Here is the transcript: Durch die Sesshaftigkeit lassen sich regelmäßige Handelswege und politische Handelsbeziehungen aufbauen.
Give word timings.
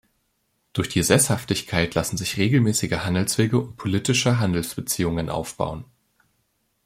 Durch 0.73 0.89
die 0.89 1.03
Sesshaftigkeit 1.03 1.93
lassen 1.93 2.17
sich 2.17 2.35
regelmäßige 2.37 2.93
Handelswege 3.01 3.59
und 3.59 3.77
politische 3.77 4.39
Handelsbeziehungen 4.39 5.29
aufbauen. 5.29 5.85